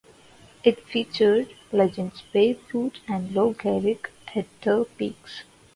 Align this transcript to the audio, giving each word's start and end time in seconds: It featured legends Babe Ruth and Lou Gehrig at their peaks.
It 0.63 0.79
featured 0.87 1.53
legends 1.71 2.23
Babe 2.33 2.59
Ruth 2.73 2.97
and 3.07 3.31
Lou 3.35 3.53
Gehrig 3.53 4.07
at 4.33 4.47
their 4.63 4.85
peaks. 4.85 5.43